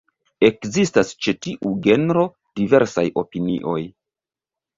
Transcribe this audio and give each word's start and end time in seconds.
Ekzistas 0.47 1.11
ĉe 1.25 1.33
tiu 1.47 1.73
genro 1.89 2.25
diversaj 2.61 3.05
opinioj. 3.25 3.79